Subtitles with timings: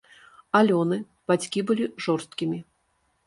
[0.59, 0.97] Алёны,
[1.31, 2.59] бацькі былі жорсткімі.